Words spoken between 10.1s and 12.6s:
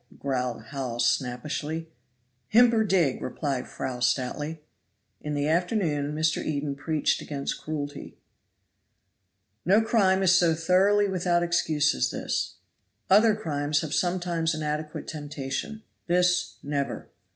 is so thoroughly without excuse as this.